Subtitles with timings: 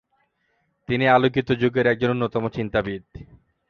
[0.89, 3.03] তিনি আলোকিত যুগের একজন অন্যতম চিন্তাবিদ।